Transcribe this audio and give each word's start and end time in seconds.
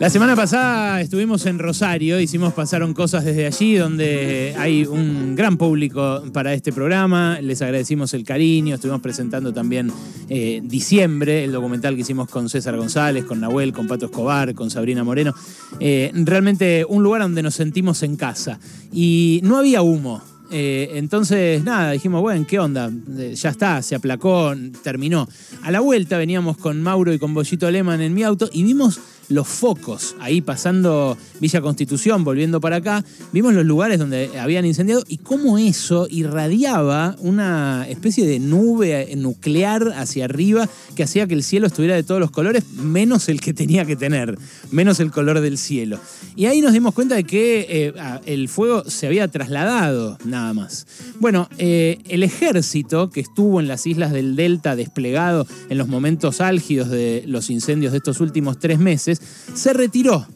La 0.00 0.10
semana 0.10 0.36
pasada 0.36 1.00
estuvimos 1.00 1.44
en 1.46 1.58
Rosario, 1.58 2.20
hicimos 2.20 2.52
Pasaron 2.52 2.94
Cosas 2.94 3.24
desde 3.24 3.46
allí, 3.46 3.74
donde 3.74 4.54
hay 4.56 4.86
un 4.86 5.34
gran 5.34 5.56
público 5.56 6.22
para 6.32 6.54
este 6.54 6.72
programa. 6.72 7.40
Les 7.40 7.62
agradecimos 7.62 8.14
el 8.14 8.22
cariño, 8.22 8.76
estuvimos 8.76 9.00
presentando 9.00 9.52
también 9.52 9.90
eh, 10.28 10.60
Diciembre, 10.62 11.42
el 11.42 11.50
documental 11.50 11.96
que 11.96 12.02
hicimos 12.02 12.28
con 12.28 12.48
César 12.48 12.76
González, 12.76 13.24
con 13.24 13.40
Nahuel, 13.40 13.72
con 13.72 13.88
Pato 13.88 14.06
Escobar, 14.06 14.54
con 14.54 14.70
Sabrina 14.70 15.02
Moreno. 15.02 15.34
Eh, 15.80 16.12
realmente 16.14 16.86
un 16.88 17.02
lugar 17.02 17.22
donde 17.22 17.42
nos 17.42 17.56
sentimos 17.56 18.04
en 18.04 18.14
casa. 18.14 18.60
Y 18.92 19.40
no 19.42 19.58
había 19.58 19.82
humo. 19.82 20.22
Eh, 20.50 20.92
entonces, 20.94 21.62
nada, 21.62 21.92
dijimos, 21.92 22.22
bueno, 22.22 22.46
¿qué 22.48 22.58
onda? 22.58 22.90
Eh, 23.18 23.34
ya 23.34 23.50
está, 23.50 23.82
se 23.82 23.94
aplacó, 23.94 24.54
terminó. 24.82 25.28
A 25.62 25.70
la 25.70 25.80
vuelta 25.80 26.16
veníamos 26.16 26.56
con 26.56 26.82
Mauro 26.82 27.12
y 27.12 27.18
con 27.18 27.34
Bollito 27.34 27.66
Aleman 27.66 28.00
en 28.00 28.14
mi 28.14 28.22
auto 28.22 28.48
y 28.52 28.62
vimos 28.62 28.98
los 29.28 29.46
focos, 29.46 30.16
ahí 30.20 30.40
pasando 30.40 31.16
Villa 31.40 31.60
Constitución, 31.60 32.24
volviendo 32.24 32.60
para 32.60 32.76
acá, 32.76 33.04
vimos 33.32 33.54
los 33.54 33.64
lugares 33.64 33.98
donde 33.98 34.38
habían 34.38 34.64
incendiado 34.64 35.04
y 35.06 35.18
cómo 35.18 35.58
eso 35.58 36.06
irradiaba 36.10 37.16
una 37.18 37.86
especie 37.88 38.26
de 38.26 38.38
nube 38.38 39.14
nuclear 39.16 39.92
hacia 39.96 40.24
arriba 40.24 40.68
que 40.94 41.02
hacía 41.02 41.26
que 41.26 41.34
el 41.34 41.42
cielo 41.42 41.66
estuviera 41.66 41.94
de 41.94 42.02
todos 42.02 42.20
los 42.20 42.30
colores, 42.30 42.64
menos 42.74 43.28
el 43.28 43.40
que 43.40 43.52
tenía 43.52 43.84
que 43.84 43.96
tener, 43.96 44.38
menos 44.70 45.00
el 45.00 45.10
color 45.10 45.40
del 45.40 45.58
cielo. 45.58 45.98
Y 46.34 46.46
ahí 46.46 46.60
nos 46.60 46.72
dimos 46.72 46.94
cuenta 46.94 47.14
de 47.14 47.24
que 47.24 47.66
eh, 47.68 47.92
el 48.26 48.48
fuego 48.48 48.88
se 48.88 49.06
había 49.06 49.28
trasladado, 49.28 50.18
nada 50.24 50.52
más. 50.54 50.86
Bueno, 51.20 51.48
eh, 51.58 51.98
el 52.08 52.22
ejército 52.22 53.10
que 53.10 53.20
estuvo 53.20 53.60
en 53.60 53.68
las 53.68 53.86
islas 53.86 54.12
del 54.12 54.36
Delta 54.36 54.76
desplegado 54.76 55.46
en 55.68 55.78
los 55.78 55.88
momentos 55.88 56.40
álgidos 56.40 56.90
de 56.90 57.24
los 57.26 57.50
incendios 57.50 57.92
de 57.92 57.98
estos 57.98 58.20
últimos 58.20 58.58
tres 58.58 58.78
meses, 58.78 59.17
se 59.54 59.72
retiró 59.72 60.26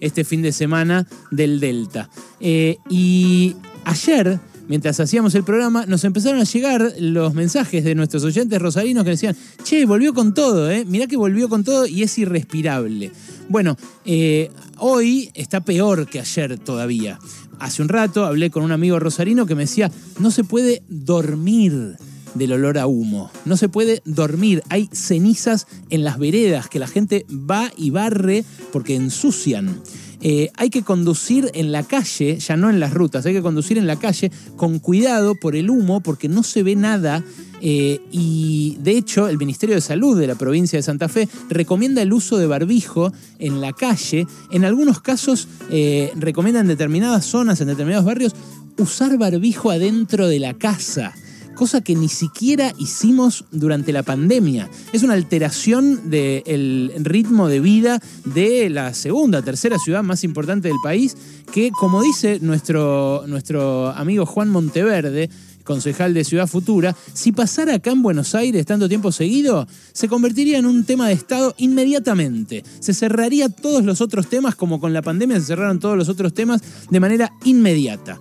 este 0.00 0.24
fin 0.24 0.42
de 0.42 0.52
semana 0.52 1.06
del 1.30 1.60
Delta. 1.60 2.10
Eh, 2.40 2.76
y 2.90 3.54
ayer, 3.84 4.40
mientras 4.68 4.98
hacíamos 4.98 5.34
el 5.36 5.44
programa, 5.44 5.86
nos 5.86 6.04
empezaron 6.04 6.40
a 6.40 6.44
llegar 6.44 6.92
los 6.98 7.34
mensajes 7.34 7.84
de 7.84 7.94
nuestros 7.94 8.24
oyentes 8.24 8.60
rosarinos 8.60 9.04
que 9.04 9.10
decían, 9.10 9.36
che, 9.62 9.86
volvió 9.86 10.12
con 10.12 10.34
todo, 10.34 10.70
¿eh? 10.70 10.84
mirá 10.84 11.06
que 11.06 11.16
volvió 11.16 11.48
con 11.48 11.62
todo 11.62 11.86
y 11.86 12.02
es 12.02 12.18
irrespirable. 12.18 13.12
Bueno, 13.48 13.76
eh, 14.04 14.50
hoy 14.78 15.30
está 15.34 15.60
peor 15.60 16.08
que 16.08 16.18
ayer 16.18 16.58
todavía. 16.58 17.18
Hace 17.60 17.82
un 17.82 17.88
rato 17.88 18.24
hablé 18.24 18.50
con 18.50 18.64
un 18.64 18.72
amigo 18.72 18.98
rosarino 18.98 19.46
que 19.46 19.54
me 19.54 19.62
decía, 19.62 19.90
no 20.18 20.32
se 20.32 20.42
puede 20.42 20.82
dormir 20.88 21.96
del 22.34 22.52
olor 22.52 22.78
a 22.78 22.86
humo. 22.86 23.30
No 23.44 23.56
se 23.56 23.68
puede 23.68 24.02
dormir. 24.04 24.62
Hay 24.68 24.88
cenizas 24.92 25.66
en 25.90 26.04
las 26.04 26.18
veredas 26.18 26.68
que 26.68 26.78
la 26.78 26.86
gente 26.86 27.26
va 27.30 27.70
y 27.76 27.90
barre 27.90 28.44
porque 28.72 28.94
ensucian. 28.94 29.80
Eh, 30.24 30.50
hay 30.56 30.70
que 30.70 30.82
conducir 30.82 31.50
en 31.52 31.72
la 31.72 31.82
calle, 31.82 32.38
ya 32.38 32.56
no 32.56 32.70
en 32.70 32.78
las 32.78 32.94
rutas, 32.94 33.26
hay 33.26 33.32
que 33.32 33.42
conducir 33.42 33.76
en 33.76 33.88
la 33.88 33.98
calle 33.98 34.30
con 34.56 34.78
cuidado 34.78 35.34
por 35.34 35.56
el 35.56 35.68
humo 35.68 36.00
porque 36.00 36.28
no 36.28 36.44
se 36.44 36.62
ve 36.62 36.76
nada. 36.76 37.24
Eh, 37.60 38.00
y 38.12 38.76
de 38.80 38.92
hecho, 38.92 39.28
el 39.28 39.36
Ministerio 39.36 39.74
de 39.74 39.80
Salud 39.80 40.18
de 40.18 40.28
la 40.28 40.36
provincia 40.36 40.78
de 40.78 40.84
Santa 40.84 41.08
Fe 41.08 41.28
recomienda 41.48 42.02
el 42.02 42.12
uso 42.12 42.38
de 42.38 42.46
barbijo 42.46 43.12
en 43.40 43.60
la 43.60 43.72
calle. 43.72 44.28
En 44.52 44.64
algunos 44.64 45.00
casos, 45.00 45.48
eh, 45.70 46.12
recomienda 46.14 46.60
en 46.60 46.68
determinadas 46.68 47.24
zonas, 47.24 47.60
en 47.60 47.66
determinados 47.66 48.04
barrios, 48.04 48.32
usar 48.78 49.18
barbijo 49.18 49.72
adentro 49.72 50.28
de 50.28 50.38
la 50.38 50.54
casa 50.54 51.14
cosa 51.62 51.80
que 51.80 51.94
ni 51.94 52.08
siquiera 52.08 52.72
hicimos 52.76 53.44
durante 53.52 53.92
la 53.92 54.02
pandemia. 54.02 54.68
Es 54.92 55.04
una 55.04 55.14
alteración 55.14 56.10
del 56.10 56.92
ritmo 57.04 57.46
de 57.46 57.60
vida 57.60 58.00
de 58.24 58.68
la 58.68 58.92
segunda, 58.94 59.42
tercera 59.42 59.78
ciudad 59.78 60.02
más 60.02 60.24
importante 60.24 60.66
del 60.66 60.78
país, 60.82 61.16
que 61.52 61.70
como 61.70 62.02
dice 62.02 62.40
nuestro, 62.40 63.22
nuestro 63.28 63.90
amigo 63.90 64.26
Juan 64.26 64.48
Monteverde, 64.48 65.30
concejal 65.62 66.14
de 66.14 66.24
Ciudad 66.24 66.48
Futura, 66.48 66.96
si 67.12 67.30
pasara 67.30 67.76
acá 67.76 67.92
en 67.92 68.02
Buenos 68.02 68.34
Aires 68.34 68.66
tanto 68.66 68.88
tiempo 68.88 69.12
seguido, 69.12 69.68
se 69.92 70.08
convertiría 70.08 70.58
en 70.58 70.66
un 70.66 70.82
tema 70.82 71.06
de 71.06 71.14
Estado 71.14 71.54
inmediatamente. 71.58 72.64
Se 72.80 72.92
cerraría 72.92 73.50
todos 73.50 73.84
los 73.84 74.00
otros 74.00 74.26
temas, 74.26 74.56
como 74.56 74.80
con 74.80 74.92
la 74.92 75.02
pandemia 75.02 75.38
se 75.38 75.46
cerraron 75.46 75.78
todos 75.78 75.96
los 75.96 76.08
otros 76.08 76.34
temas, 76.34 76.60
de 76.90 76.98
manera 76.98 77.32
inmediata. 77.44 78.18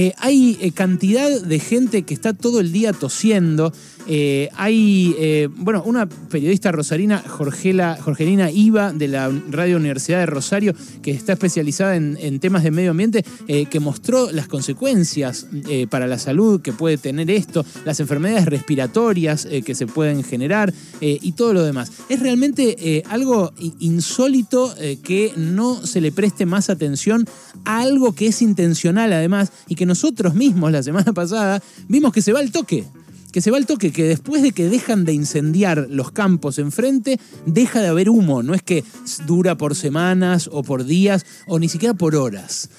Eh, 0.00 0.14
hay 0.18 0.56
eh, 0.60 0.70
cantidad 0.70 1.28
de 1.40 1.58
gente 1.58 2.04
que 2.04 2.14
está 2.14 2.32
todo 2.32 2.60
el 2.60 2.70
día 2.70 2.92
tosiendo, 2.92 3.72
eh, 4.10 4.48
hay, 4.56 5.14
eh, 5.18 5.48
bueno, 5.54 5.82
una 5.84 6.08
periodista 6.08 6.72
rosarina, 6.72 7.22
Jorgela, 7.26 7.98
Jorgelina 8.00 8.50
Iva, 8.50 8.92
de 8.92 9.06
la 9.06 9.30
Radio 9.50 9.76
Universidad 9.76 10.20
de 10.20 10.26
Rosario, 10.26 10.74
que 11.02 11.10
está 11.10 11.34
especializada 11.34 11.94
en, 11.96 12.40
temas 12.40 12.62
de 12.62 12.70
medio 12.70 12.92
ambiente, 12.92 13.24
eh, 13.48 13.66
que 13.66 13.80
mostró 13.80 14.30
las 14.32 14.48
consecuencias 14.48 15.46
para 15.90 16.06
la 16.06 16.18
salud 16.18 16.62
que 16.62 16.72
puede 16.72 16.96
tener 16.96 17.30
esto, 17.30 17.64
las 17.84 18.00
enfermedades 18.00 18.46
respiratorias 18.46 19.46
que 19.64 19.74
se 19.74 19.86
pueden 19.86 20.22
generar 20.22 20.72
y 21.00 21.32
todo 21.32 21.52
lo 21.52 21.62
demás. 21.62 21.90
Es 22.08 22.20
realmente 22.20 23.02
algo 23.08 23.52
insólito 23.80 24.72
que 25.02 25.32
no 25.36 25.84
se 25.84 26.00
le 26.00 26.12
preste 26.12 26.46
más 26.46 26.70
atención 26.70 27.26
a 27.64 27.80
algo 27.80 28.14
que 28.14 28.28
es 28.28 28.40
intencional 28.40 29.12
además 29.12 29.50
y 29.66 29.74
que 29.74 29.86
nosotros 29.86 30.34
mismos 30.34 30.72
la 30.72 30.82
semana 30.82 31.12
pasada 31.14 31.62
vimos 31.88 32.12
que 32.12 32.22
se 32.22 32.32
va 32.32 32.38
al 32.38 32.52
toque 32.52 32.84
que 33.32 33.40
se 33.40 33.50
va 33.50 33.58
el 33.58 33.66
toque, 33.66 33.92
que 33.92 34.04
después 34.04 34.42
de 34.42 34.52
que 34.52 34.68
dejan 34.68 35.04
de 35.04 35.12
incendiar 35.12 35.86
los 35.90 36.10
campos 36.12 36.58
enfrente, 36.58 37.18
deja 37.46 37.80
de 37.80 37.88
haber 37.88 38.08
humo. 38.08 38.42
No 38.42 38.54
es 38.54 38.62
que 38.62 38.84
dura 39.26 39.56
por 39.56 39.74
semanas 39.74 40.48
o 40.52 40.62
por 40.62 40.84
días 40.84 41.26
o 41.46 41.58
ni 41.58 41.68
siquiera 41.68 41.94
por 41.94 42.16
horas. 42.16 42.70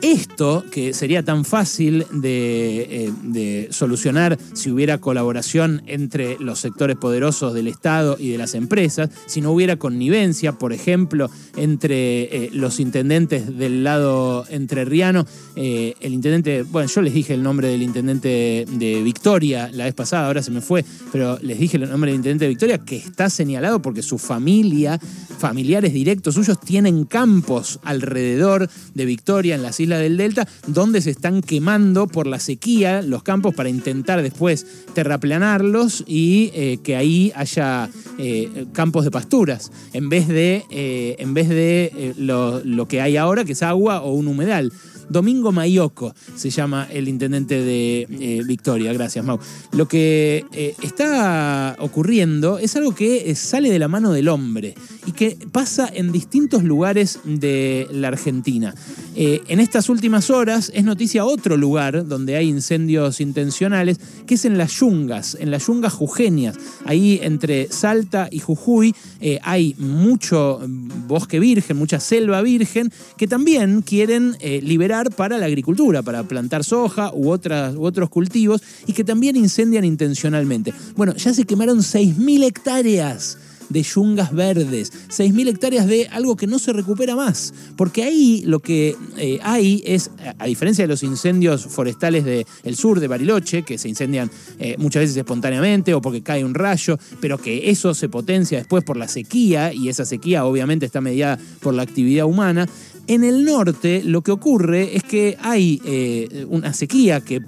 Esto, 0.00 0.64
que 0.70 0.94
sería 0.94 1.24
tan 1.24 1.44
fácil 1.44 2.06
eh, 2.22 3.12
de, 3.24 3.68
solucionar 3.72 4.38
si 4.52 4.70
hubiera 4.70 4.98
colaboración 4.98 5.82
entre 5.86 6.38
los 6.38 6.60
sectores 6.60 6.96
poderosos 6.96 7.52
del 7.52 7.66
Estado 7.66 8.16
y 8.18 8.30
de 8.30 8.38
las 8.38 8.54
empresas, 8.54 9.10
si 9.26 9.40
no 9.40 9.50
hubiera 9.50 9.76
connivencia, 9.76 10.52
por 10.52 10.72
ejemplo, 10.72 11.30
entre 11.56 12.44
eh, 12.44 12.50
los 12.52 12.78
intendentes 12.78 13.58
del 13.58 13.82
lado 13.82 14.46
entrerriano, 14.48 15.26
eh, 15.56 15.94
el 16.00 16.14
intendente, 16.14 16.62
bueno, 16.62 16.88
yo 16.88 17.02
les 17.02 17.12
dije 17.12 17.34
el 17.34 17.42
nombre 17.42 17.66
del 17.66 17.82
intendente 17.82 18.66
de 18.70 19.02
Victoria 19.02 19.68
la 19.72 19.84
vez 19.84 19.94
pasada, 19.94 20.28
ahora 20.28 20.44
se 20.44 20.52
me 20.52 20.60
fue, 20.60 20.84
pero 21.10 21.38
les 21.42 21.58
dije 21.58 21.76
el 21.76 21.90
nombre 21.90 22.12
del 22.12 22.18
intendente 22.18 22.44
de 22.44 22.50
Victoria, 22.50 22.78
que 22.78 22.96
está 22.96 23.28
señalado 23.30 23.82
porque 23.82 24.02
su 24.02 24.18
familia, 24.18 25.00
familiares 25.38 25.92
directos 25.92 26.36
suyos, 26.36 26.60
tienen 26.60 27.04
campos 27.04 27.80
alrededor 27.82 28.70
de 28.94 29.04
Victoria 29.04 29.56
en 29.56 29.62
las 29.62 29.80
islas 29.80 29.87
del 29.96 30.18
Delta, 30.18 30.46
donde 30.66 31.00
se 31.00 31.10
están 31.10 31.40
quemando 31.40 32.06
por 32.06 32.26
la 32.26 32.38
sequía 32.38 33.00
los 33.00 33.22
campos 33.22 33.54
para 33.54 33.68
intentar 33.68 34.22
después 34.22 34.66
terraplanarlos 34.94 36.04
y 36.06 36.50
eh, 36.54 36.78
que 36.82 36.96
ahí 36.96 37.32
haya 37.34 37.88
eh, 38.18 38.66
campos 38.72 39.04
de 39.04 39.10
pasturas, 39.10 39.72
en 39.92 40.08
vez 40.08 40.28
de, 40.28 40.64
eh, 40.70 41.16
en 41.18 41.32
vez 41.32 41.48
de 41.48 42.14
lo, 42.18 42.88
que 42.88 43.00
hay 43.00 43.16
ahora, 43.16 43.44
que 43.44 43.52
es 43.52 43.62
agua 43.62 44.02
o 44.02 44.12
un 44.12 44.28
humedal. 44.28 44.72
Domingo 45.08 45.52
Mayoco 45.52 46.14
se 46.36 46.50
llama 46.50 46.86
el 46.92 47.08
intendente 47.08 47.62
de 47.62 48.42
Victoria. 48.46 48.92
Gracias, 48.92 49.24
Mau. 49.24 49.38
Lo 49.72 49.88
que 49.88 50.44
está 50.82 51.76
ocurriendo 51.78 52.58
es 52.58 52.76
algo 52.76 52.94
que 52.94 53.34
sale 53.34 53.70
de 53.70 53.78
la 53.78 53.88
mano 53.88 54.12
del 54.12 54.28
hombre 54.28 54.74
y 55.08 55.12
que 55.12 55.38
pasa 55.52 55.90
en 55.90 56.12
distintos 56.12 56.62
lugares 56.64 57.20
de 57.24 57.88
la 57.90 58.08
Argentina. 58.08 58.74
Eh, 59.16 59.40
en 59.48 59.58
estas 59.58 59.88
últimas 59.88 60.28
horas 60.28 60.70
es 60.74 60.84
noticia 60.84 61.24
otro 61.24 61.56
lugar 61.56 62.06
donde 62.06 62.36
hay 62.36 62.46
incendios 62.46 63.22
intencionales, 63.22 63.98
que 64.26 64.34
es 64.34 64.44
en 64.44 64.58
las 64.58 64.70
yungas, 64.72 65.34
en 65.40 65.50
las 65.50 65.66
yungas 65.66 65.94
jujeñas. 65.94 66.56
Ahí 66.84 67.20
entre 67.22 67.72
Salta 67.72 68.28
y 68.30 68.40
Jujuy 68.40 68.94
hay 69.42 69.74
mucho 69.78 70.60
bosque 71.06 71.40
virgen, 71.40 71.78
mucha 71.78 72.00
selva 72.00 72.42
virgen, 72.42 72.92
que 73.16 73.26
también 73.26 73.80
quieren 73.80 74.36
liberar 74.42 75.10
para 75.10 75.38
la 75.38 75.46
agricultura, 75.46 76.02
para 76.02 76.24
plantar 76.24 76.64
soja 76.64 77.12
u, 77.14 77.28
u 77.28 77.84
otros 77.86 78.10
cultivos 78.10 78.62
y 78.86 78.92
que 78.92 79.04
también 79.04 79.36
incendian 79.36 79.86
intencionalmente. 79.86 80.74
Bueno, 80.96 81.14
ya 81.16 81.32
se 81.32 81.44
quemaron 81.44 81.78
6.000 81.78 82.44
hectáreas 82.44 83.38
de 83.68 83.82
yungas 83.82 84.32
verdes, 84.32 84.92
6.000 85.08 85.48
hectáreas 85.48 85.86
de 85.86 86.08
algo 86.08 86.36
que 86.36 86.46
no 86.46 86.58
se 86.58 86.72
recupera 86.72 87.16
más, 87.16 87.52
porque 87.76 88.02
ahí 88.02 88.42
lo 88.46 88.60
que 88.60 88.96
eh, 89.16 89.38
hay 89.42 89.82
es, 89.84 90.10
a 90.38 90.46
diferencia 90.46 90.84
de 90.84 90.88
los 90.88 91.02
incendios 91.02 91.66
forestales 91.66 92.24
del 92.24 92.76
sur 92.76 93.00
de 93.00 93.08
Bariloche, 93.08 93.62
que 93.62 93.78
se 93.78 93.88
incendian 93.88 94.30
eh, 94.58 94.76
muchas 94.78 95.02
veces 95.02 95.16
espontáneamente 95.16 95.94
o 95.94 96.00
porque 96.00 96.22
cae 96.22 96.44
un 96.44 96.54
rayo, 96.54 96.98
pero 97.20 97.38
que 97.38 97.70
eso 97.70 97.94
se 97.94 98.08
potencia 98.08 98.58
después 98.58 98.84
por 98.84 98.96
la 98.96 99.08
sequía, 99.08 99.72
y 99.72 99.88
esa 99.88 100.04
sequía 100.04 100.44
obviamente 100.44 100.86
está 100.86 101.00
mediada 101.00 101.38
por 101.60 101.74
la 101.74 101.82
actividad 101.82 102.26
humana, 102.26 102.68
en 103.08 103.24
el 103.24 103.44
norte 103.44 104.02
lo 104.04 104.20
que 104.20 104.30
ocurre 104.30 104.94
es 104.94 105.02
que 105.02 105.38
hay 105.40 105.80
eh, 105.84 106.44
una 106.50 106.74
sequía 106.74 107.22
que 107.22 107.40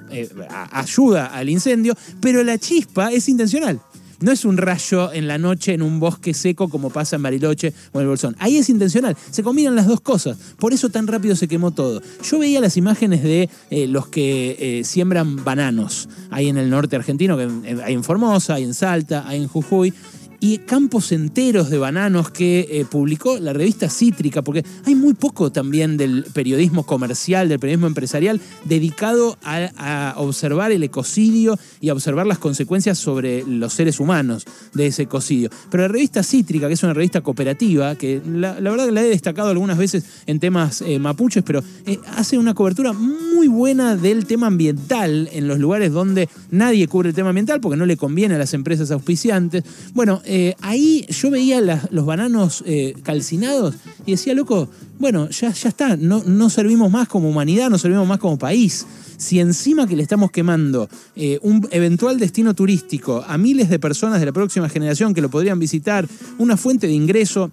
ayuda 0.72 1.26
al 1.26 1.50
incendio, 1.50 1.94
pero 2.20 2.42
la 2.42 2.56
chispa 2.56 3.12
es 3.12 3.28
intencional. 3.28 3.78
No 4.20 4.32
es 4.32 4.44
un 4.44 4.56
rayo 4.56 5.12
en 5.12 5.26
la 5.26 5.38
noche 5.38 5.72
en 5.72 5.82
un 5.82 5.98
bosque 5.98 6.34
seco 6.34 6.68
como 6.68 6.90
pasa 6.90 7.16
en 7.16 7.22
Bariloche 7.22 7.72
o 7.92 7.98
en 7.98 8.02
el 8.02 8.08
Bolsón. 8.08 8.36
Ahí 8.38 8.58
es 8.58 8.68
intencional. 8.68 9.16
Se 9.30 9.42
combinan 9.42 9.74
las 9.74 9.86
dos 9.86 10.00
cosas. 10.00 10.36
Por 10.58 10.72
eso 10.72 10.90
tan 10.90 11.06
rápido 11.06 11.36
se 11.36 11.48
quemó 11.48 11.70
todo. 11.70 12.02
Yo 12.22 12.38
veía 12.38 12.60
las 12.60 12.76
imágenes 12.76 13.22
de 13.22 13.48
eh, 13.70 13.86
los 13.86 14.08
que 14.08 14.56
eh, 14.58 14.84
siembran 14.84 15.42
bananos 15.44 16.08
ahí 16.30 16.48
en 16.48 16.58
el 16.58 16.68
norte 16.68 16.96
argentino, 16.96 17.36
que 17.36 17.48
hay 17.82 17.94
en 17.94 18.04
Formosa, 18.04 18.54
hay 18.54 18.64
en 18.64 18.74
Salta, 18.74 19.24
hay 19.26 19.40
en 19.40 19.48
Jujuy 19.48 19.94
y 20.40 20.58
campos 20.58 21.12
enteros 21.12 21.68
de 21.68 21.78
bananos 21.78 22.30
que 22.30 22.66
eh, 22.70 22.86
publicó 22.90 23.38
la 23.38 23.52
revista 23.52 23.90
Cítrica, 23.90 24.42
porque 24.42 24.64
hay 24.86 24.94
muy 24.94 25.12
poco 25.14 25.52
también 25.52 25.98
del 25.98 26.24
periodismo 26.32 26.84
comercial, 26.84 27.48
del 27.48 27.58
periodismo 27.58 27.86
empresarial, 27.86 28.40
dedicado 28.64 29.38
a, 29.44 30.14
observar 30.16 30.72
el 30.72 30.82
ecocidio 30.82 31.58
y 31.80 31.90
a 31.90 31.92
observar 31.92 32.26
las 32.26 32.38
consecuencias 32.38 32.98
sobre 32.98 33.44
los 33.44 33.72
seres 33.72 34.00
humanos 34.00 34.44
de 34.72 34.86
ese 34.86 35.02
ecocidio. 35.02 35.50
Pero 35.70 35.82
la 35.82 35.88
revista 35.88 36.22
Cítrica, 36.22 36.68
que 36.68 36.74
es 36.74 36.82
una 36.82 36.94
revista 36.94 37.20
cooperativa, 37.20 37.94
que 37.96 38.22
la, 38.26 38.54
verdad 38.54 38.86
que 38.86 38.92
la 38.92 39.02
he 39.02 39.08
destacado 39.08 39.50
algunas 39.50 39.76
veces 39.76 40.04
en 40.26 40.40
temas 40.40 40.80
eh, 40.82 40.98
mapuches, 40.98 41.42
pero 41.42 41.62
eh, 41.86 41.98
hace 42.16 42.38
una 42.38 42.54
cobertura 42.54 42.92
muy 42.92 43.48
buena 43.48 43.96
del 43.96 44.26
tema 44.26 44.46
ambiental 44.46 45.28
en 45.32 45.48
los 45.48 45.58
lugares 45.58 45.92
donde 45.92 46.28
nadie 46.50 46.88
cubre 46.88 47.10
el 47.10 47.14
tema 47.14 47.30
ambiental 47.30 47.60
porque 47.60 47.76
no 47.76 47.86
le 47.86 47.96
conviene 47.96 48.36
a 48.36 48.38
las 48.38 48.54
empresas 48.54 48.90
auspiciantes. 48.90 49.64
Bueno, 49.92 50.22
eh, 50.32 50.54
ahí 50.60 51.04
yo 51.08 51.28
veía 51.28 51.60
los 51.90 52.06
bananos 52.06 52.62
eh, 52.64 52.94
calcinados 53.02 53.74
y 54.06 54.12
decía, 54.12 54.32
loco, 54.32 54.68
bueno, 55.00 55.28
ya, 55.28 55.52
ya 55.52 55.70
está, 55.70 55.96
no, 55.96 56.22
no 56.24 56.48
servimos 56.50 56.88
más 56.88 57.08
como 57.08 57.28
humanidad, 57.28 57.68
no 57.68 57.78
servimos 57.78 58.06
más 58.06 58.20
como 58.20 58.38
país. 58.38 58.86
Si 59.16 59.40
encima 59.40 59.88
que 59.88 59.96
le 59.96 60.04
estamos 60.04 60.30
quemando 60.30 60.88
eh, 61.16 61.40
un 61.42 61.66
eventual 61.72 62.20
destino 62.20 62.54
turístico 62.54 63.24
a 63.26 63.38
miles 63.38 63.68
de 63.70 63.80
personas 63.80 64.20
de 64.20 64.26
la 64.26 64.32
próxima 64.32 64.68
generación 64.68 65.14
que 65.14 65.20
lo 65.20 65.30
podrían 65.30 65.58
visitar, 65.58 66.06
una 66.38 66.56
fuente 66.56 66.86
de 66.86 66.92
ingreso 66.92 67.50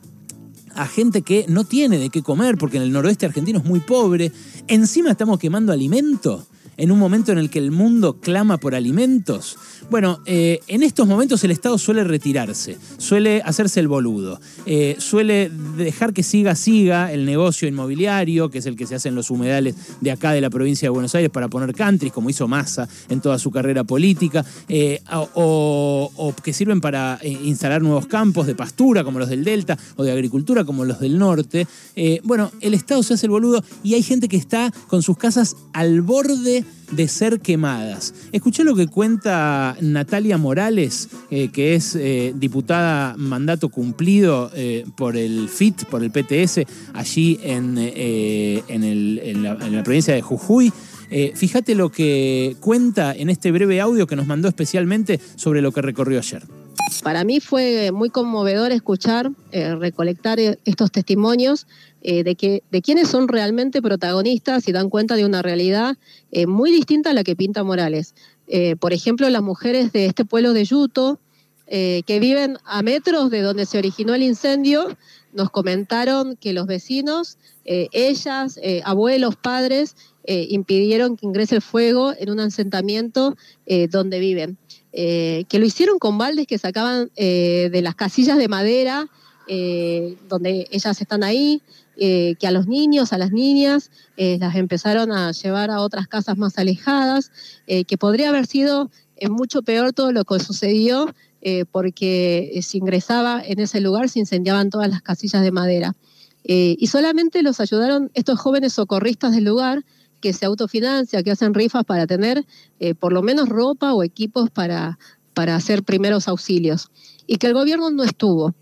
a 0.75 0.85
gente 0.85 1.23
que 1.23 1.45
no 1.49 1.63
tiene 1.63 1.97
de 1.97 2.11
qué 2.11 2.21
comer 2.21 2.59
porque 2.59 2.77
en 2.77 2.83
el 2.83 2.91
noroeste 2.91 3.25
argentino 3.25 3.57
es 3.57 3.65
muy 3.65 3.79
pobre, 3.79 4.31
encima 4.67 5.09
estamos 5.09 5.39
quemando 5.39 5.73
alimento 5.73 6.45
en 6.77 6.91
un 6.91 6.99
momento 6.99 7.31
en 7.31 7.39
el 7.39 7.49
que 7.49 7.59
el 7.59 7.71
mundo 7.71 8.19
clama 8.21 8.57
por 8.59 8.75
alimentos. 8.75 9.57
Bueno, 9.89 10.19
eh, 10.25 10.59
en 10.67 10.83
estos 10.83 11.07
momentos 11.07 11.43
el 11.43 11.51
Estado 11.51 11.77
suele 11.77 12.03
retirarse, 12.03 12.77
suele 12.97 13.41
hacerse 13.43 13.79
el 13.79 13.87
boludo, 13.87 14.39
eh, 14.65 14.95
suele 14.99 15.49
dejar 15.77 16.13
que 16.13 16.23
siga, 16.23 16.55
siga 16.55 17.11
el 17.11 17.25
negocio 17.25 17.67
inmobiliario, 17.67 18.49
que 18.49 18.59
es 18.59 18.65
el 18.67 18.75
que 18.75 18.85
se 18.85 18.95
hace 18.95 19.09
en 19.09 19.15
los 19.15 19.31
humedales 19.31 19.75
de 20.01 20.11
acá 20.11 20.31
de 20.31 20.41
la 20.41 20.49
provincia 20.49 20.85
de 20.85 20.89
Buenos 20.91 21.15
Aires 21.15 21.31
para 21.31 21.47
poner 21.47 21.73
countries, 21.73 22.13
como 22.13 22.29
hizo 22.29 22.47
Massa 22.47 22.87
en 23.09 23.21
toda 23.21 23.39
su 23.39 23.49
carrera 23.49 23.83
política, 23.83 24.45
eh, 24.69 25.01
o, 25.33 26.11
o, 26.15 26.35
que 26.35 26.53
sirven 26.53 26.81
para 26.81 27.19
instalar 27.23 27.81
nuevos 27.81 28.07
campos 28.07 28.45
de 28.45 28.55
pastura, 28.55 29.03
como 29.03 29.19
los 29.19 29.29
del 29.29 29.43
Delta, 29.43 29.77
o 29.95 30.03
de 30.03 30.11
agricultura, 30.11 30.63
como 30.63 30.85
los 30.85 30.99
del 30.99 31.17
norte. 31.17 31.65
bueno, 32.23 32.51
el 32.61 32.73
Estado 32.73 33.01
se 33.03 33.15
hace 33.15 33.25
el 33.25 33.31
boludo 33.31 33.63
y 33.83 33.95
hay 33.95 34.03
gente 34.03 34.27
que 34.27 34.37
está 34.37 34.71
con 34.87 35.01
sus 35.01 35.17
casas 35.17 35.55
al 35.73 36.01
borde 36.01 36.65
de 36.91 37.07
ser 37.07 37.39
quemadas. 37.39 38.13
Escuché 38.31 38.63
lo 38.63 38.75
que 38.75 38.87
cuenta 38.87 39.75
Natalia 39.81 40.37
Morales, 40.37 41.09
eh, 41.31 41.49
que 41.49 41.75
es 41.75 41.95
eh, 41.95 42.33
diputada 42.35 43.15
mandato 43.17 43.69
cumplido 43.69 44.51
eh, 44.55 44.85
por 44.95 45.17
el 45.17 45.49
FIT, 45.49 45.85
por 45.85 46.03
el 46.03 46.11
PTS, 46.11 46.61
allí 46.93 47.39
en, 47.43 47.77
en, 47.77 49.43
la, 49.43 49.65
en 49.65 49.75
la, 49.75 49.83
provincia 49.83 50.13
de 50.13 50.21
Jujuy. 50.21 50.71
fíjate 51.35 51.75
lo 51.75 51.89
que 51.91 52.55
cuenta 52.59 53.13
en 53.13 53.29
este 53.29 53.51
breve 53.51 53.81
audio 53.81 54.07
que 54.07 54.15
nos 54.15 54.27
mandó 54.27 54.47
especialmente 54.47 55.19
sobre 55.35 55.61
lo 55.61 55.71
que 55.71 55.81
recorrió 55.81 56.19
ayer. 56.19 56.56
Para 57.03 57.23
mí 57.23 57.39
fue 57.39 57.91
muy 57.91 58.09
conmovedor 58.09 58.71
escuchar, 58.71 59.31
recolectar 59.51 60.39
estos 60.39 60.91
testimonios 60.91 61.67
eh, 62.09 62.23
de, 62.23 62.35
que, 62.35 62.63
de 62.71 62.81
quiénes 62.81 63.09
son 63.09 63.27
realmente 63.27 63.81
protagonistas 63.81 64.67
y 64.69 64.71
dan 64.71 64.89
cuenta 64.89 65.15
de 65.15 65.25
una 65.25 65.41
realidad 65.41 65.97
eh, 66.31 66.45
muy 66.45 66.71
distinta 66.71 67.09
a 67.09 67.13
la 67.13 67.25
que 67.25 67.35
pinta 67.35 67.65
Morales. 67.65 68.15
Eh, 68.47 68.77
por 68.77 68.93
ejemplo, 68.93 69.27
las 69.29 69.41
mujeres 69.41 69.91
de 69.91 70.05
este 70.05 70.23
pueblo 70.23 70.53
de 70.53 70.63
Yuto, 70.63 71.19
que 71.69 72.19
viven 72.21 72.57
a 72.63 72.81
metros 72.81 73.29
de 73.29 73.41
donde 73.41 73.65
se 73.65 73.77
originó 73.77 74.15
el 74.15 74.23
incendio, 74.23 74.87
nos 75.33 75.49
comentaron 75.49 76.37
que 76.37 76.53
los 76.53 76.65
vecinos, 76.65 77.37
ellas, 77.65 78.57
abuelos, 78.85 79.35
padres, 79.35 79.97
impidieron 80.25 81.17
que 81.17 81.25
ingrese 81.25 81.55
el 81.55 81.61
fuego 81.61 82.13
en 82.17 82.29
un 82.29 82.39
asentamiento 82.39 83.35
donde 83.89 84.19
viven. 84.19 84.57
Que 84.97 85.59
lo 85.59 85.65
hicieron 85.65 85.99
con 85.99 86.17
baldes 86.17 86.47
que 86.47 86.57
sacaban 86.57 87.11
de 87.15 87.79
las 87.83 87.93
casillas 87.93 88.37
de 88.37 88.47
madera, 88.47 89.07
donde 90.27 90.67
ellas 90.71 90.99
están 90.99 91.23
ahí, 91.23 91.61
eh, 91.99 92.35
que 92.39 92.45
a 92.45 92.51
los 92.51 92.67
niños, 92.67 93.11
a 93.11 93.17
las 93.17 93.31
niñas, 93.31 93.89
eh, 94.17 94.37
las 94.39 94.55
empezaron 94.55 95.11
a 95.11 95.31
llevar 95.31 95.71
a 95.71 95.81
otras 95.81 96.07
casas 96.07 96.37
más 96.37 96.59
alejadas, 96.59 97.31
eh, 97.65 97.85
que 97.85 97.97
podría 97.97 98.29
haber 98.29 98.45
sido 98.45 98.91
mucho 99.31 99.63
peor 99.63 99.93
todo 99.93 100.11
lo 100.11 100.23
que 100.23 100.39
sucedió, 100.39 101.13
porque 101.71 102.59
se 102.61 102.77
ingresaba 102.77 103.41
en 103.43 103.59
ese 103.59 103.79
lugar, 103.79 104.09
se 104.09 104.19
incendiaban 104.19 104.69
todas 104.69 104.89
las 104.89 105.01
casillas 105.01 105.41
de 105.41 105.51
madera. 105.51 105.95
y 106.43 106.87
solamente 106.87 107.41
los 107.41 107.59
ayudaron 107.59 108.11
estos 108.13 108.39
jóvenes 108.39 108.73
socorristas 108.73 109.33
del 109.33 109.45
lugar, 109.45 109.83
que 110.21 110.33
se 110.33 110.45
autofinancian, 110.45 111.23
que 111.23 111.31
hacen 111.31 111.53
rifas 111.53 111.83
para 111.83 112.07
tener 112.07 112.45
por 112.99 113.13
lo 113.13 113.21
menos 113.21 113.49
ropa 113.49 113.93
o 113.93 114.03
equipos 114.03 114.49
para, 114.49 114.97
para 115.33 115.55
hacer 115.55 115.83
primeros 115.83 116.27
auxilios. 116.27 116.89
Y 117.27 117.37
que 117.37 117.47
el 117.47 117.53
gobierno 117.53 117.91
no 117.91 118.03
estuvo. 118.03 118.55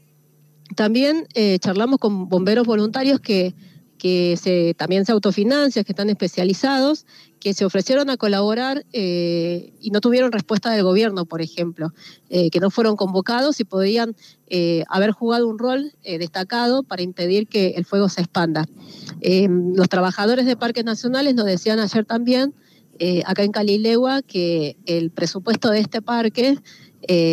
También 0.76 1.28
eh, 1.34 1.58
charlamos 1.60 2.00
con 2.00 2.28
bomberos 2.28 2.66
voluntarios 2.66 3.20
que, 3.20 3.54
que 4.06 4.38
se, 4.38 4.76
también 4.76 5.04
se 5.04 5.14
autofinancian, 5.14 5.84
que 5.84 5.92
están 5.92 6.12
especializados, 6.12 7.08
que 7.40 7.56
se 7.56 7.66
ofrecieron 7.66 8.12
a 8.12 8.18
colaborar 8.18 8.86
eh, 8.94 9.74
y 9.82 9.90
no 9.90 10.00
tuvieron 10.00 10.32
respuesta 10.32 10.70
del 10.70 10.84
gobierno, 10.84 11.26
por 11.26 11.42
ejemplo, 11.42 11.92
eh, 12.30 12.52
que 12.52 12.60
no 12.60 12.70
fueron 12.70 12.98
convocados 12.98 13.60
y 13.60 13.64
podían 13.64 14.16
haber 14.90 15.10
jugado 15.10 15.48
un 15.48 15.58
rol 15.58 15.92
destacado 16.04 16.84
para 16.84 17.02
impedir 17.02 17.48
que 17.48 17.70
el 17.70 17.84
fuego 17.84 18.10
se 18.10 18.22
expanda. 18.22 18.68
los 19.24 19.90
trabajadores 19.90 20.46
de 20.46 20.56
parques 20.56 20.86
nacionales 20.86 21.34
nos 21.34 21.46
decían 21.46 21.80
ayer 21.80 22.06
también, 22.06 22.54
acá 23.26 23.42
en 23.42 23.52
Calilegua, 23.52 24.22
que 24.22 24.78
el 24.86 25.10
presupuesto 25.10 25.72
de 25.72 25.80
este 25.80 26.04
parque 26.04 26.60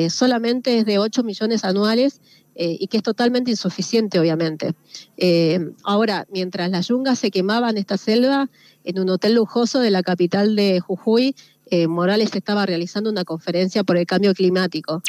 solamente 0.08 0.78
es 0.78 0.86
de 0.86 0.98
8 0.98 1.22
millones 1.22 1.64
anuales 1.64 2.22
eh, 2.54 2.76
y 2.78 2.86
que 2.88 2.98
es 2.98 3.02
totalmente 3.02 3.50
insuficiente, 3.50 4.18
obviamente. 4.18 4.74
Eh, 5.16 5.58
ahora, 5.84 6.26
mientras 6.30 6.70
las 6.70 6.88
yungas 6.88 7.18
se 7.18 7.30
quemaban 7.30 7.78
esta 7.78 7.96
selva, 7.96 8.50
en 8.84 8.98
un 8.98 9.08
hotel 9.10 9.34
lujoso 9.34 9.80
de 9.80 9.90
la 9.90 10.02
capital 10.02 10.54
de 10.56 10.80
Jujuy, 10.80 11.34
eh, 11.70 11.86
Morales 11.86 12.34
estaba 12.34 12.66
realizando 12.66 13.10
una 13.10 13.24
conferencia 13.24 13.84
por 13.84 13.96
el 13.96 14.06
cambio 14.06 14.34
climático. 14.34 15.02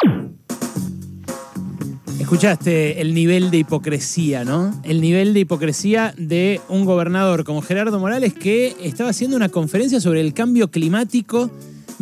Escuchaste 2.20 3.02
el 3.02 3.14
nivel 3.14 3.52
de 3.52 3.58
hipocresía, 3.58 4.46
¿no? 4.46 4.74
El 4.84 5.02
nivel 5.02 5.34
de 5.34 5.42
hipocresía 5.42 6.14
de 6.18 6.62
un 6.70 6.86
gobernador 6.86 7.44
como 7.44 7.62
Gerardo 7.62 8.00
Morales 8.00 8.34
que 8.34 8.76
estaba 8.82 9.10
haciendo 9.10 9.36
una 9.36 9.50
conferencia 9.50 10.00
sobre 10.00 10.22
el 10.22 10.34
cambio 10.34 10.72
climático 10.72 11.52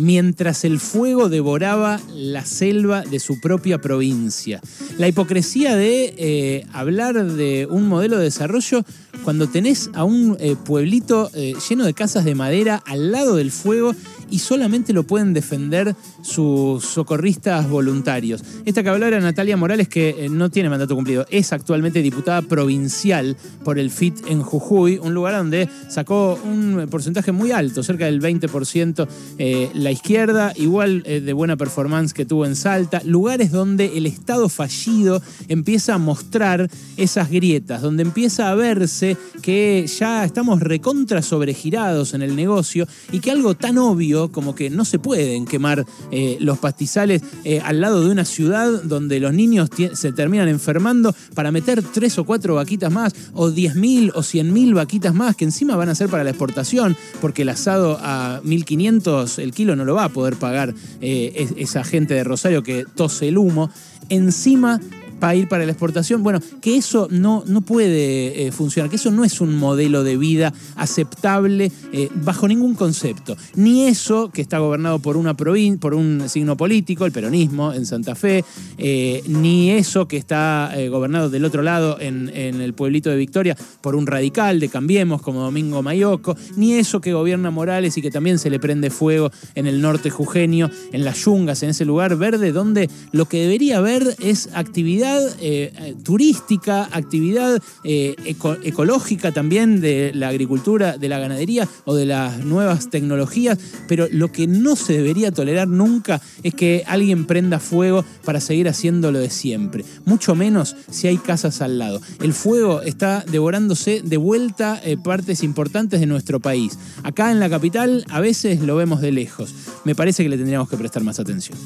mientras 0.01 0.65
el 0.65 0.79
fuego 0.79 1.29
devoraba 1.29 1.99
la 2.13 2.43
selva 2.43 3.01
de 3.01 3.19
su 3.19 3.39
propia 3.39 3.79
provincia. 3.79 4.59
La 4.97 5.07
hipocresía 5.07 5.75
de 5.75 6.15
eh, 6.17 6.65
hablar 6.73 7.23
de 7.23 7.67
un 7.69 7.87
modelo 7.87 8.17
de 8.17 8.23
desarrollo 8.23 8.83
cuando 9.23 9.47
tenés 9.47 9.91
a 9.93 10.03
un 10.03 10.37
eh, 10.39 10.55
pueblito 10.55 11.29
eh, 11.35 11.53
lleno 11.69 11.85
de 11.85 11.93
casas 11.93 12.25
de 12.25 12.33
madera 12.33 12.81
al 12.87 13.11
lado 13.11 13.35
del 13.35 13.51
fuego 13.51 13.93
y 14.31 14.39
solamente 14.39 14.93
lo 14.93 15.03
pueden 15.03 15.33
defender 15.33 15.95
sus 16.23 16.83
socorristas 16.83 17.69
voluntarios. 17.69 18.43
Esta 18.65 18.81
que 18.81 18.89
habló 18.89 19.05
era 19.05 19.19
Natalia 19.19 19.57
Morales, 19.57 19.87
que 19.87 20.09
eh, 20.17 20.29
no 20.29 20.49
tiene 20.49 20.69
mandato 20.69 20.95
cumplido, 20.95 21.25
es 21.29 21.53
actualmente 21.53 22.01
diputada 22.01 22.41
provincial 22.41 23.37
por 23.63 23.77
el 23.77 23.91
FIT 23.91 24.27
en 24.27 24.41
Jujuy, 24.41 24.97
un 24.97 25.13
lugar 25.13 25.35
donde 25.35 25.69
sacó 25.89 26.39
un 26.43 26.87
porcentaje 26.89 27.31
muy 27.31 27.51
alto, 27.51 27.83
cerca 27.83 28.05
del 28.05 28.21
20% 28.21 29.07
eh, 29.37 29.69
la 29.73 29.91
izquierda, 29.91 30.53
igual 30.55 31.03
eh, 31.05 31.19
de 31.19 31.33
buena 31.33 31.57
performance 31.57 32.13
que 32.13 32.25
tuvo 32.25 32.45
en 32.45 32.55
Salta, 32.55 33.01
lugares 33.03 33.51
donde 33.51 33.97
el 33.97 34.05
Estado 34.05 34.49
fallido 34.49 35.21
empieza 35.49 35.95
a 35.95 35.97
mostrar 35.97 36.69
esas 36.97 37.29
grietas, 37.29 37.81
donde 37.81 38.03
empieza 38.03 38.49
a 38.49 38.55
verse 38.55 39.17
que 39.41 39.85
ya 39.87 40.23
estamos 40.23 40.61
recontra 40.61 41.21
sobregirados 41.21 42.13
en 42.13 42.21
el 42.21 42.35
negocio 42.35 42.87
y 43.11 43.19
que 43.19 43.31
algo 43.31 43.55
tan 43.55 43.77
obvio 43.77 44.20
como 44.29 44.55
que 44.55 44.69
no 44.69 44.85
se 44.85 44.99
pueden 44.99 45.45
quemar 45.45 45.85
eh, 46.11 46.37
los 46.39 46.59
pastizales 46.59 47.21
eh, 47.43 47.59
al 47.63 47.81
lado 47.81 48.03
de 48.03 48.11
una 48.11 48.25
ciudad 48.25 48.83
donde 48.83 49.19
los 49.19 49.33
niños 49.33 49.69
se 49.93 50.11
terminan 50.11 50.47
enfermando 50.47 51.15
para 51.33 51.51
meter 51.51 51.81
tres 51.81 52.17
o 52.17 52.23
cuatro 52.23 52.55
vaquitas 52.55 52.91
más, 52.91 53.13
o 53.33 53.51
diez 53.51 53.75
mil 53.75 54.11
o 54.15 54.23
cien 54.23 54.53
mil 54.53 54.73
vaquitas 54.73 55.13
más, 55.13 55.35
que 55.35 55.45
encima 55.45 55.75
van 55.75 55.89
a 55.89 55.95
ser 55.95 56.09
para 56.09 56.23
la 56.23 56.31
exportación, 56.31 56.95
porque 57.19 57.43
el 57.43 57.49
asado 57.49 57.97
a 58.01 58.41
1500 58.43 59.39
el 59.39 59.51
kilo 59.51 59.75
no 59.75 59.85
lo 59.85 59.95
va 59.95 60.05
a 60.05 60.09
poder 60.09 60.35
pagar 60.35 60.73
eh, 61.01 61.47
esa 61.57 61.83
gente 61.83 62.13
de 62.13 62.23
Rosario 62.23 62.63
que 62.63 62.85
tose 62.95 63.27
el 63.27 63.37
humo. 63.37 63.71
Encima 64.09 64.79
para 65.21 65.35
ir 65.35 65.47
para 65.47 65.65
la 65.65 65.71
exportación. 65.71 66.23
Bueno, 66.23 66.41
que 66.61 66.75
eso 66.75 67.07
no, 67.11 67.43
no 67.45 67.61
puede 67.61 68.47
eh, 68.47 68.51
funcionar, 68.51 68.89
que 68.89 68.95
eso 68.97 69.11
no 69.11 69.23
es 69.23 69.39
un 69.39 69.55
modelo 69.55 70.03
de 70.03 70.17
vida 70.17 70.51
aceptable 70.75 71.71
eh, 71.93 72.09
bajo 72.15 72.47
ningún 72.47 72.73
concepto. 72.73 73.37
Ni 73.55 73.83
eso 73.83 74.31
que 74.31 74.41
está 74.41 74.57
gobernado 74.57 74.99
por 74.99 75.15
una 75.15 75.35
por 75.35 75.93
un 75.93 76.27
signo 76.27 76.57
político, 76.57 77.05
el 77.05 77.11
peronismo 77.11 77.71
en 77.71 77.85
Santa 77.85 78.15
Fe, 78.15 78.43
eh, 78.77 79.23
ni 79.27 79.69
eso 79.69 80.07
que 80.07 80.17
está 80.17 80.73
gobernado 80.89 81.29
del 81.29 81.45
otro 81.45 81.61
lado 81.61 81.99
en, 81.99 82.31
en, 82.33 82.59
el 82.59 82.73
pueblito 82.73 83.09
de 83.09 83.15
Victoria 83.15 83.55
por 83.81 83.95
un 83.95 84.07
radical 84.07 84.59
de 84.59 84.69
Cambiemos 84.69 85.21
como 85.21 85.41
Domingo 85.41 85.83
Mayoco, 85.83 86.35
ni 86.55 86.73
eso 86.73 86.99
que 86.99 87.13
gobierna 87.13 87.51
Morales 87.51 87.95
y 87.97 88.01
que 88.01 88.09
también 88.09 88.39
se 88.39 88.49
le 88.49 88.59
prende 88.59 88.89
fuego 88.89 89.31
en 89.53 89.67
el 89.67 89.81
norte 89.81 90.09
jujeño, 90.09 90.71
en 90.91 91.05
las 91.05 91.23
yungas, 91.23 91.61
en 91.61 91.69
ese 91.69 91.85
lugar 91.85 92.15
verde 92.15 92.51
donde 92.51 92.89
lo 93.11 93.25
que 93.25 93.41
debería 93.41 93.77
haber 93.77 94.15
es 94.19 94.49
actividad 94.53 95.10
eh, 95.19 95.73
eh, 95.75 95.95
turística, 96.03 96.89
actividad 96.91 97.61
eh, 97.83 98.15
ecológica 98.63 99.31
también 99.31 99.81
de 99.81 100.11
la 100.13 100.29
agricultura, 100.29 100.97
de 100.97 101.09
la 101.09 101.19
ganadería 101.19 101.67
o 101.85 101.95
de 101.95 102.05
las 102.05 102.43
nuevas 102.45 102.89
tecnologías, 102.89 103.57
pero 103.87 104.07
lo 104.11 104.31
que 104.31 104.47
no 104.47 104.75
se 104.75 104.93
debería 104.93 105.31
tolerar 105.31 105.67
nunca 105.67 106.21
es 106.43 106.53
que 106.53 106.83
alguien 106.87 107.25
prenda 107.25 107.59
fuego 107.59 108.05
para 108.23 108.39
seguir 108.39 108.69
haciendo 108.69 109.11
lo 109.11 109.19
de 109.19 109.29
siempre, 109.29 109.83
mucho 110.05 110.35
menos 110.35 110.75
si 110.89 111.07
hay 111.07 111.17
casas 111.17 111.61
al 111.61 111.79
lado. 111.79 112.01
El 112.21 112.33
fuego 112.33 112.81
está 112.81 113.23
devorándose 113.29 114.01
de 114.03 114.17
vuelta 114.17 114.81
partes 115.03 115.43
importantes 115.43 115.99
de 115.99 116.05
nuestro 116.05 116.39
país. 116.39 116.77
Acá 117.03 117.31
en 117.31 117.39
la 117.39 117.49
capital 117.49 118.05
a 118.09 118.19
veces 118.19 118.61
lo 118.61 118.75
vemos 118.75 119.01
de 119.01 119.11
lejos. 119.11 119.53
Me 119.83 119.95
parece 119.95 120.23
que 120.23 120.29
le 120.29 120.37
tendríamos 120.37 120.69
que 120.69 120.77
prestar 120.77 121.03
más 121.03 121.19
atención. 121.19 121.57